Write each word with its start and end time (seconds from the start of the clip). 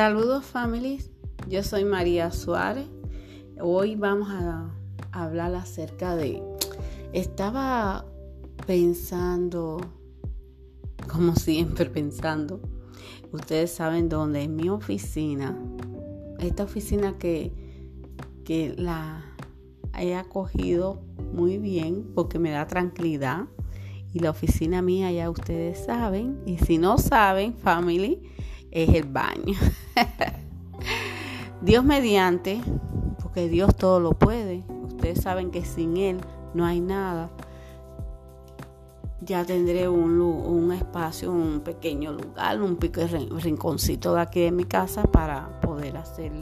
Saludos 0.00 0.46
families, 0.46 1.10
yo 1.46 1.62
soy 1.62 1.84
María 1.84 2.30
Suárez. 2.30 2.86
Hoy 3.60 3.96
vamos 3.96 4.30
a 4.30 4.74
hablar 5.12 5.54
acerca 5.54 6.16
de... 6.16 6.42
Estaba 7.12 8.06
pensando, 8.66 9.78
como 11.06 11.36
siempre 11.36 11.84
pensando, 11.90 12.62
ustedes 13.30 13.72
saben 13.72 14.08
dónde, 14.08 14.44
en 14.44 14.56
mi 14.56 14.70
oficina, 14.70 15.54
esta 16.38 16.64
oficina 16.64 17.18
que, 17.18 17.52
que 18.46 18.74
la 18.78 19.22
he 19.98 20.14
acogido 20.14 21.02
muy 21.34 21.58
bien 21.58 22.10
porque 22.14 22.38
me 22.38 22.52
da 22.52 22.66
tranquilidad. 22.66 23.48
Y 24.14 24.20
la 24.20 24.30
oficina 24.30 24.80
mía 24.80 25.12
ya 25.12 25.28
ustedes 25.28 25.84
saben, 25.84 26.40
y 26.46 26.56
si 26.56 26.78
no 26.78 26.96
saben, 26.96 27.52
family, 27.52 28.22
es 28.70 28.88
el 28.90 29.04
baño. 29.04 29.58
Dios 31.62 31.84
mediante, 31.84 32.60
porque 33.22 33.48
Dios 33.48 33.76
todo 33.76 34.00
lo 34.00 34.12
puede. 34.12 34.64
Ustedes 34.84 35.20
saben 35.20 35.50
que 35.50 35.64
sin 35.64 35.96
Él 35.96 36.20
no 36.54 36.64
hay 36.64 36.80
nada. 36.80 37.30
Ya 39.22 39.44
tendré 39.44 39.88
un, 39.88 40.20
un 40.20 40.72
espacio, 40.72 41.30
un 41.30 41.60
pequeño 41.60 42.12
lugar, 42.12 42.62
un 42.62 42.76
pequeño 42.76 43.38
rinconcito 43.38 44.14
de 44.14 44.20
aquí 44.22 44.40
de 44.40 44.52
mi 44.52 44.64
casa 44.64 45.02
para 45.02 45.60
poder 45.60 45.98
hacer 45.98 46.32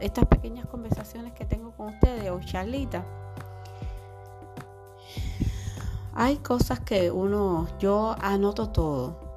estas 0.00 0.26
pequeñas 0.26 0.66
conversaciones 0.66 1.32
que 1.32 1.44
tengo 1.44 1.72
con 1.72 1.88
ustedes 1.88 2.30
o 2.30 2.38
charlitas. 2.40 3.04
Hay 6.14 6.36
cosas 6.36 6.80
que 6.80 7.10
uno, 7.10 7.66
yo 7.80 8.14
anoto 8.20 8.68
todo 8.70 9.27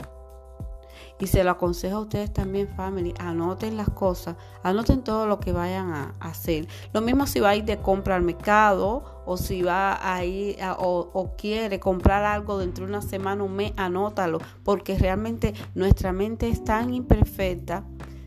y 1.21 1.27
se 1.27 1.43
lo 1.43 1.51
aconsejo 1.51 1.97
a 1.97 2.01
ustedes 2.01 2.33
también, 2.33 2.67
family. 2.67 3.13
Anoten 3.19 3.77
las 3.77 3.89
cosas. 3.91 4.35
Anoten 4.63 5.03
todo 5.03 5.27
lo 5.27 5.39
que 5.39 5.51
vayan 5.51 5.91
a 5.91 6.15
hacer. 6.19 6.67
Lo 6.93 7.01
mismo 7.01 7.27
si 7.27 7.39
va 7.39 7.49
a 7.49 7.55
ir 7.55 7.63
de 7.63 7.77
compra 7.77 8.15
al 8.15 8.23
mercado 8.23 9.21
o 9.27 9.37
si 9.37 9.61
va 9.61 9.99
a 10.01 10.25
ir 10.25 10.57
o, 10.79 11.35
quiere 11.37 11.79
comprar 11.79 12.23
algo 12.23 12.57
dentro 12.57 12.85
de 12.85 12.91
una 12.91 13.03
semana, 13.03 13.43
un 13.43 13.55
mes, 13.55 13.71
anótalo. 13.77 14.39
Porque 14.63 14.97
realmente 14.97 15.53
nuestra 15.75 16.11
mente 16.11 16.49
es 16.49 16.63
tan 16.63 16.91
imperfecta. 16.91 17.83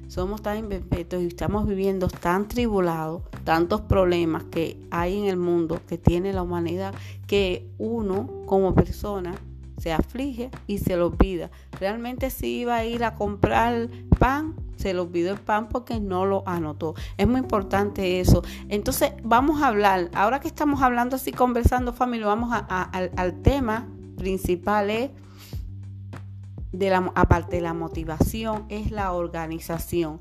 Somos 0.07 0.43
tan 0.43 0.59
imperfectos 0.59 1.21
y 1.21 1.27
estamos 1.27 1.67
viviendo 1.67 2.07
tan 2.07 2.47
tribulados, 2.47 3.23
tantos 3.43 3.81
problemas 3.81 4.45
que 4.45 4.79
hay 4.93 5.19
en 5.19 5.25
el 5.25 5.37
mundo, 5.37 5.81
que 5.89 5.99
tiene 5.99 6.33
la 6.33 6.43
humanidad, 6.43 6.95
que 7.27 7.69
uno 7.79 8.31
como 8.47 8.73
persona 8.73 9.35
se 9.79 9.93
aflige 9.93 10.51
y 10.67 10.79
se 10.79 10.97
lo 10.97 11.07
olvida. 11.09 11.51
Realmente 11.79 12.31
si 12.31 12.61
iba 12.61 12.77
a 12.77 12.85
ir 12.85 13.05
a 13.05 13.15
comprar 13.15 13.89
pan, 14.19 14.55
se 14.77 14.93
le 14.93 15.01
olvidó 15.01 15.33
el 15.33 15.41
pan 15.41 15.69
porque 15.69 16.01
no 16.01 16.27
lo 16.27 16.43
anotó. 16.47 16.95
Es 17.17 17.27
muy 17.27 17.41
importante 17.41 18.21
eso. 18.21 18.43
Entonces 18.69 19.13
vamos 19.23 19.63
a 19.63 19.69
hablar, 19.69 20.11
ahora 20.15 20.41
que 20.41 20.49
estamos 20.49 20.83
hablando 20.83 21.17
así, 21.17 21.33
conversando 21.33 21.93
familia, 21.93 22.27
vamos 22.27 22.51
al, 22.53 23.43
tema 23.43 23.89
principal 24.17 24.91
es 24.91 25.11
de 26.73 26.91
la, 26.91 27.13
aparte 27.15 27.57
de 27.57 27.63
la 27.63 27.75
motivación, 27.75 28.67
es 28.69 28.91
la 28.91 29.13
organización. 29.13 30.21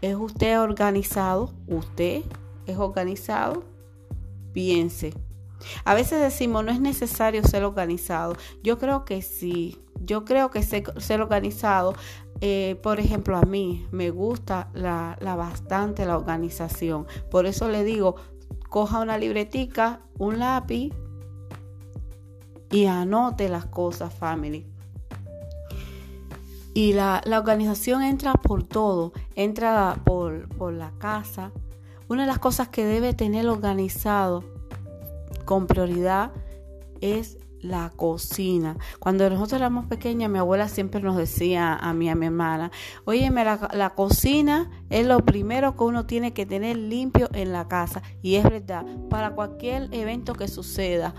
¿Es 0.00 0.16
usted 0.16 0.60
organizado? 0.60 1.52
¿Usted 1.68 2.22
es 2.66 2.76
organizado? 2.76 3.64
Piense. 4.52 5.14
A 5.84 5.94
veces 5.94 6.20
decimos, 6.20 6.64
no 6.64 6.72
es 6.72 6.80
necesario 6.80 7.42
ser 7.44 7.64
organizado. 7.64 8.36
Yo 8.62 8.78
creo 8.78 9.04
que 9.04 9.22
sí. 9.22 9.78
Yo 10.04 10.24
creo 10.24 10.50
que 10.50 10.62
ser, 10.62 11.20
organizado, 11.20 11.94
eh, 12.40 12.78
por 12.82 12.98
ejemplo, 12.98 13.36
a 13.36 13.42
mí 13.42 13.86
me 13.92 14.10
gusta 14.10 14.68
la, 14.74 15.16
bastante 15.20 16.04
la 16.06 16.16
organización. 16.16 17.06
Por 17.30 17.46
eso 17.46 17.68
le 17.68 17.84
digo, 17.84 18.16
coja 18.68 19.00
una 19.00 19.18
libretica, 19.18 20.00
un 20.18 20.40
lápiz 20.40 20.92
y 22.70 22.86
anote 22.86 23.48
las 23.48 23.66
cosas, 23.66 24.12
family. 24.12 24.66
Y 26.74 26.94
la, 26.94 27.22
organización 27.26 28.02
entra 28.02 28.32
por 28.32 28.64
todo, 28.64 29.12
entra 29.36 30.00
por, 30.04 30.48
por 30.48 30.72
la 30.72 30.90
casa. 30.98 31.52
Una 32.08 32.22
de 32.22 32.28
las 32.28 32.38
cosas 32.38 32.68
que 32.68 32.84
debe 32.84 33.14
tener 33.14 33.46
organizado 33.46 34.42
con 35.52 35.66
prioridad 35.66 36.30
es 37.02 37.36
la 37.60 37.90
cocina. 37.94 38.78
Cuando 38.98 39.28
nosotros 39.28 39.60
éramos 39.60 39.84
pequeñas, 39.84 40.30
mi 40.30 40.38
abuela 40.38 40.66
siempre 40.66 41.02
nos 41.02 41.18
decía 41.18 41.74
a 41.74 41.92
mí, 41.92 42.08
a 42.08 42.14
mi 42.14 42.24
hermana, 42.24 42.70
oye, 43.04 43.28
la, 43.28 43.68
la, 43.74 43.90
cocina 43.90 44.70
es 44.88 45.06
lo 45.06 45.22
primero 45.26 45.76
que 45.76 45.84
uno 45.84 46.06
tiene 46.06 46.32
que 46.32 46.46
tener 46.46 46.78
limpio 46.78 47.28
en 47.34 47.52
la 47.52 47.68
casa. 47.68 48.02
Y 48.22 48.36
es 48.36 48.44
verdad, 48.44 48.86
para 49.10 49.34
cualquier 49.34 49.90
evento 49.92 50.32
que 50.32 50.48
suceda. 50.48 51.14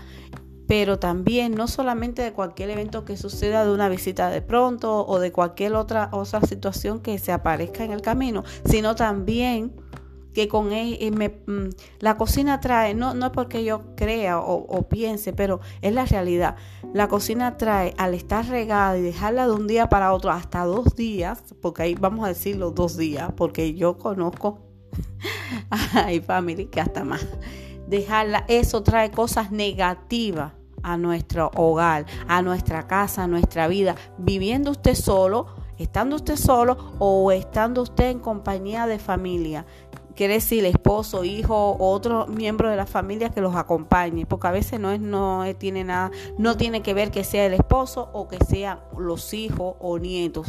Pero 0.66 0.98
también, 0.98 1.54
no 1.54 1.68
solamente 1.68 2.22
de 2.22 2.32
cualquier 2.32 2.70
evento 2.70 3.04
que 3.04 3.16
suceda, 3.16 3.64
de 3.64 3.72
una 3.72 3.88
visita 3.88 4.30
de 4.30 4.42
pronto 4.42 5.06
o 5.06 5.20
de 5.20 5.30
cualquier 5.30 5.74
otra, 5.74 6.08
otra 6.10 6.40
situación 6.40 6.98
que 6.98 7.20
se 7.20 7.30
aparezca 7.30 7.84
en 7.84 7.92
el 7.92 8.02
camino, 8.02 8.42
sino 8.64 8.96
también 8.96 9.72
que 10.34 10.48
con 10.48 10.72
él, 10.72 10.98
eh, 11.00 11.42
mm, 11.46 11.68
la 12.00 12.16
cocina 12.16 12.60
trae, 12.60 12.94
no, 12.94 13.14
no 13.14 13.26
es 13.26 13.32
porque 13.32 13.64
yo 13.64 13.94
crea 13.96 14.40
o, 14.40 14.88
piense, 14.88 15.32
pero 15.32 15.60
es 15.80 15.94
la 15.94 16.04
realidad. 16.04 16.56
La 16.92 17.08
cocina 17.08 17.56
trae 17.56 17.94
al 17.96 18.14
estar 18.14 18.46
regada 18.46 18.98
y 18.98 19.02
dejarla 19.02 19.46
de 19.46 19.52
un 19.52 19.66
día 19.66 19.88
para 19.88 20.12
otro 20.12 20.30
hasta 20.30 20.64
dos 20.64 20.96
días, 20.96 21.42
porque 21.62 21.84
ahí 21.84 21.94
vamos 21.94 22.24
a 22.24 22.28
decirlo 22.28 22.72
dos 22.72 22.96
días, 22.96 23.32
porque 23.36 23.74
yo 23.74 23.96
conozco, 23.96 24.58
hay 25.94 26.20
family 26.20 26.66
que 26.66 26.80
hasta 26.80 27.04
más. 27.04 27.26
Dejarla, 27.86 28.44
eso 28.48 28.82
trae 28.82 29.10
cosas 29.10 29.52
negativas 29.52 30.52
a 30.82 30.96
nuestro 30.96 31.50
hogar, 31.54 32.06
a 32.28 32.42
nuestra 32.42 32.86
casa, 32.86 33.24
a 33.24 33.26
nuestra 33.28 33.68
vida. 33.68 33.94
Viviendo 34.18 34.70
usted 34.70 34.94
solo, 34.94 35.46
estando 35.78 36.16
usted 36.16 36.36
solo 36.36 36.94
o 36.98 37.30
estando 37.30 37.82
usted 37.82 38.10
en 38.10 38.18
compañía 38.18 38.86
de 38.86 38.98
familia 38.98 39.64
quiere 40.14 40.34
decir 40.34 40.64
esposo, 40.64 41.24
hijo, 41.24 41.76
otro 41.78 42.26
miembro 42.26 42.70
de 42.70 42.76
la 42.76 42.86
familia 42.86 43.30
que 43.30 43.40
los 43.40 43.54
acompañe, 43.56 44.26
porque 44.26 44.46
a 44.46 44.52
veces 44.52 44.80
no 44.80 44.90
es, 44.90 45.00
no 45.00 45.44
tiene 45.58 45.84
nada, 45.84 46.10
no 46.38 46.56
tiene 46.56 46.82
que 46.82 46.94
ver 46.94 47.10
que 47.10 47.24
sea 47.24 47.46
el 47.46 47.54
esposo 47.54 48.10
o 48.12 48.28
que 48.28 48.38
sean 48.44 48.80
los 48.96 49.34
hijos 49.34 49.76
o 49.80 49.98
nietos, 49.98 50.46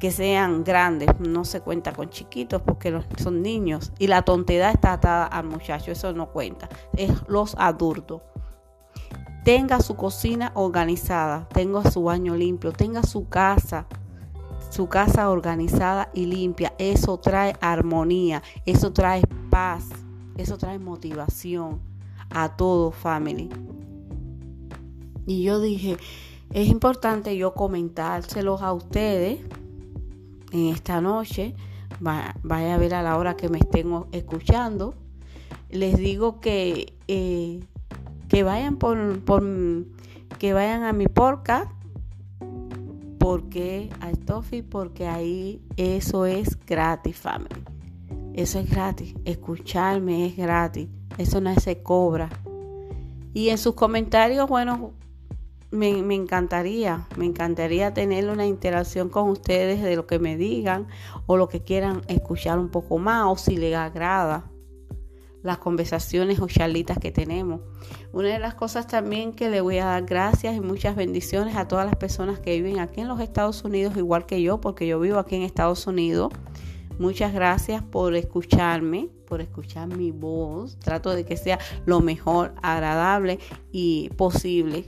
que 0.00 0.10
sean 0.10 0.64
grandes, 0.64 1.08
no 1.20 1.44
se 1.44 1.60
cuenta 1.60 1.92
con 1.92 2.10
chiquitos 2.10 2.60
porque 2.62 2.92
son 3.18 3.42
niños 3.42 3.92
y 3.98 4.08
la 4.08 4.22
tontedad 4.22 4.72
está 4.72 4.94
atada 4.94 5.26
al 5.26 5.44
muchacho, 5.44 5.92
eso 5.92 6.12
no 6.12 6.30
cuenta, 6.32 6.68
es 6.96 7.10
los 7.28 7.54
adultos. 7.58 8.22
Tenga 9.44 9.80
su 9.80 9.96
cocina 9.96 10.52
organizada, 10.54 11.48
tenga 11.48 11.90
su 11.90 12.04
baño 12.04 12.36
limpio, 12.36 12.72
tenga 12.72 13.02
su 13.02 13.28
casa 13.28 13.86
su 14.72 14.88
casa 14.88 15.28
organizada 15.28 16.08
y 16.14 16.24
limpia. 16.24 16.72
Eso 16.78 17.18
trae 17.18 17.54
armonía, 17.60 18.42
eso 18.64 18.90
trae 18.90 19.22
paz, 19.50 19.90
eso 20.38 20.56
trae 20.56 20.78
motivación 20.78 21.78
a 22.30 22.56
todo 22.56 22.90
family. 22.90 23.50
Y 25.26 25.42
yo 25.42 25.60
dije, 25.60 25.98
es 26.54 26.68
importante 26.68 27.36
yo 27.36 27.52
comentárselos 27.52 28.62
a 28.62 28.72
ustedes 28.72 29.40
en 30.52 30.68
esta 30.68 31.02
noche. 31.02 31.54
vaya 32.00 32.74
a 32.74 32.78
ver 32.78 32.94
a 32.94 33.02
la 33.02 33.18
hora 33.18 33.36
que 33.36 33.50
me 33.50 33.58
estén 33.58 33.92
escuchando. 34.12 34.94
Les 35.68 35.98
digo 35.98 36.40
que, 36.40 36.94
eh, 37.08 37.60
que 38.28 38.42
vayan 38.42 38.76
por, 38.76 39.20
por 39.20 39.44
que 40.38 40.54
vayan 40.54 40.82
a 40.84 40.94
mi 40.94 41.08
podcast 41.08 41.70
¿Por 43.22 43.48
qué 43.48 43.88
a 44.00 44.10
Stoffy? 44.10 44.62
Porque 44.62 45.06
ahí 45.06 45.62
eso 45.76 46.26
es 46.26 46.58
gratis, 46.66 47.16
family. 47.16 47.62
Eso 48.34 48.58
es 48.58 48.68
gratis. 48.68 49.14
Escucharme 49.24 50.26
es 50.26 50.36
gratis. 50.36 50.88
Eso 51.18 51.40
no 51.40 51.54
se 51.54 51.84
cobra. 51.84 52.28
Y 53.32 53.50
en 53.50 53.58
sus 53.58 53.74
comentarios, 53.74 54.48
bueno, 54.48 54.90
me, 55.70 56.02
me, 56.02 56.16
encantaría, 56.16 57.06
me 57.16 57.26
encantaría 57.26 57.94
tener 57.94 58.28
una 58.28 58.44
interacción 58.44 59.08
con 59.08 59.28
ustedes 59.28 59.80
de 59.82 59.94
lo 59.94 60.08
que 60.08 60.18
me 60.18 60.36
digan 60.36 60.88
o 61.26 61.36
lo 61.36 61.48
que 61.48 61.62
quieran 61.62 62.02
escuchar 62.08 62.58
un 62.58 62.70
poco 62.70 62.98
más 62.98 63.26
o 63.28 63.36
si 63.36 63.56
les 63.56 63.76
agrada 63.76 64.51
las 65.42 65.58
conversaciones 65.58 66.40
o 66.40 66.46
charlitas 66.46 66.98
que 66.98 67.10
tenemos. 67.10 67.60
Una 68.12 68.28
de 68.28 68.38
las 68.38 68.54
cosas 68.54 68.86
también 68.86 69.32
que 69.32 69.50
le 69.50 69.60
voy 69.60 69.78
a 69.78 69.86
dar 69.86 70.04
gracias 70.04 70.56
y 70.56 70.60
muchas 70.60 70.96
bendiciones 70.96 71.56
a 71.56 71.68
todas 71.68 71.86
las 71.86 71.96
personas 71.96 72.38
que 72.38 72.54
viven 72.60 72.78
aquí 72.78 73.00
en 73.00 73.08
los 73.08 73.20
Estados 73.20 73.64
Unidos, 73.64 73.96
igual 73.96 74.26
que 74.26 74.42
yo, 74.42 74.60
porque 74.60 74.86
yo 74.86 75.00
vivo 75.00 75.18
aquí 75.18 75.36
en 75.36 75.42
Estados 75.42 75.86
Unidos. 75.86 76.32
Muchas 76.98 77.32
gracias 77.32 77.82
por 77.82 78.14
escucharme, 78.14 79.08
por 79.26 79.40
escuchar 79.40 79.88
mi 79.88 80.10
voz. 80.10 80.78
Trato 80.78 81.10
de 81.10 81.24
que 81.24 81.36
sea 81.36 81.58
lo 81.86 82.00
mejor, 82.00 82.54
agradable 82.62 83.38
y 83.72 84.10
posible. 84.10 84.84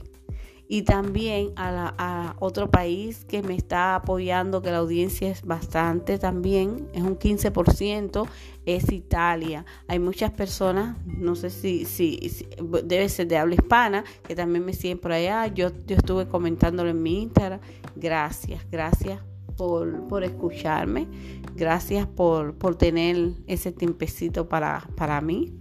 Y 0.67 0.81
también 0.81 1.51
a, 1.55 2.35
otro 2.39 2.69
país 2.71 3.25
que 3.25 3.43
me 3.43 3.55
está 3.55 3.95
apoyando, 3.95 4.61
que 4.61 4.71
la 4.71 4.77
audiencia 4.77 5.29
es 5.29 5.43
bastante 5.43 6.17
también, 6.17 6.87
es 6.93 7.03
un 7.03 7.17
15%, 7.17 8.27
es 8.65 8.91
Italia. 8.91 9.65
Hay 9.87 9.99
muchas 9.99 10.31
personas, 10.31 10.97
no 11.05 11.35
sé 11.35 11.49
si, 11.49 11.85
si, 11.85 12.47
debe 12.83 13.09
ser 13.09 13.27
de 13.27 13.37
habla 13.37 13.55
hispana, 13.55 14.03
que 14.27 14.35
también 14.35 14.65
me 14.65 14.73
siguen 14.73 14.97
por 14.97 15.11
allá. 15.11 15.47
Yo, 15.47 15.69
yo 15.85 15.95
estuve 15.95 16.27
comentándolo 16.27 16.89
en 16.89 17.01
mi 17.01 17.21
Instagram. 17.23 17.59
Gracias, 17.95 18.65
gracias 18.71 19.19
por, 19.55 20.07
por 20.07 20.23
escucharme. 20.23 21.07
Gracias 21.55 22.07
por, 22.07 22.55
por 22.55 22.75
tener 22.75 23.33
ese 23.47 23.71
tiempecito 23.71 24.49
para, 24.49 24.89
para 24.95 25.21
mí. 25.21 25.53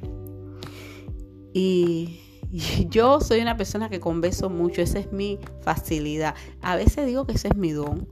Y 1.53 2.24
yo 2.89 3.21
soy 3.21 3.41
una 3.41 3.57
persona 3.57 3.89
que 3.89 4.01
converso 4.01 4.51
mucho, 4.51 4.83
esa 4.83 4.99
es 4.99 5.13
mi 5.13 5.39
facilidad. 5.63 6.35
A 6.63 6.77
veces 6.77 7.07
digo 7.07 7.27
que 7.27 7.33
ese 7.33 7.49
es 7.49 7.57
mi 7.57 7.73
don, 7.73 8.09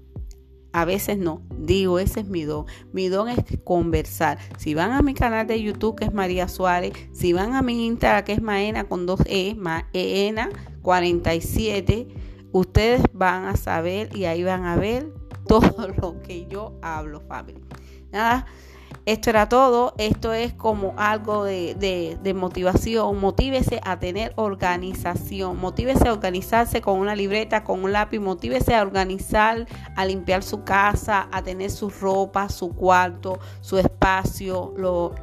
a 0.72 0.86
veces 0.86 1.18
no, 1.18 1.42
digo, 1.54 1.98
ese 1.98 2.20
es 2.20 2.28
mi 2.28 2.44
don. 2.44 2.64
Mi 2.92 3.08
don 3.08 3.28
es 3.28 3.38
conversar. 3.62 4.38
Si 4.56 4.72
van 4.74 4.92
a 4.92 5.02
mi 5.02 5.12
canal 5.12 5.46
de 5.46 5.62
YouTube, 5.62 5.96
que 5.96 6.06
es 6.06 6.14
María 6.14 6.48
Suárez, 6.48 6.92
si 7.12 7.34
van 7.34 7.54
a 7.54 7.62
mi 7.62 7.86
Instagram, 7.86 8.24
que 8.24 8.32
es 8.32 8.42
Maena 8.42 8.84
con 8.84 9.04
dos 9.04 9.20
E, 9.26 9.54
Maena 9.54 10.48
47, 10.80 12.08
ustedes 12.52 13.02
van 13.12 13.44
a 13.44 13.56
saber 13.56 14.16
y 14.16 14.24
ahí 14.24 14.42
van 14.44 14.64
a 14.64 14.76
ver 14.76 15.12
todo 15.46 15.88
lo 15.88 16.22
que 16.22 16.46
yo 16.46 16.78
hablo, 16.80 17.20
family. 17.20 17.60
Nada, 18.10 18.46
esto 19.04 19.30
era 19.30 19.48
todo. 19.48 19.94
Esto 19.98 20.32
es 20.32 20.52
como 20.52 20.94
algo 20.96 21.44
de, 21.44 22.32
motivación. 22.34 23.18
Motívese 23.18 23.80
a 23.84 23.98
tener 23.98 24.32
organización. 24.36 25.58
Motívese 25.58 26.08
a 26.08 26.12
organizarse 26.12 26.80
con 26.80 26.98
una 26.98 27.14
libreta, 27.14 27.64
con 27.64 27.82
un 27.84 27.92
lápiz. 27.92 28.20
Motívese 28.20 28.74
a 28.74 28.82
organizar, 28.82 29.66
a 29.96 30.04
limpiar 30.04 30.42
su 30.42 30.64
casa, 30.64 31.28
a 31.32 31.42
tener 31.42 31.70
su 31.70 31.90
ropa, 31.90 32.48
su 32.48 32.70
cuarto, 32.70 33.38
su 33.60 33.78
espacio, 33.78 34.72
lo, 34.76 35.14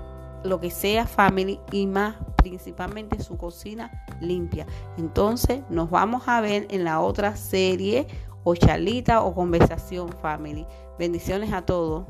lo 0.44 0.60
que 0.60 0.72
sea 0.72 1.06
family 1.06 1.60
y 1.72 1.88
más 1.88 2.16
principalmente 2.38 3.22
su 3.22 3.38
cocina 3.38 4.06
limpia. 4.22 4.66
Entonces 4.98 5.62
nos 5.70 5.90
vamos 5.90 6.24
a 6.28 6.42
ver 6.42 6.68
en 6.70 6.84
la 6.84 7.00
otra 7.00 7.36
serie 7.36 8.08
o 8.44 8.56
charlita 8.56 9.22
o 9.22 9.34
conversación 9.34 10.10
family. 10.22 10.66
Bendiciones 10.98 11.52
a 11.54 11.66
todos. 11.66 12.06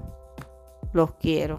Los 0.93 1.11
quiero. 1.15 1.57